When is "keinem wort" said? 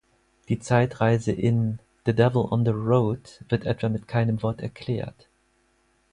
4.07-4.59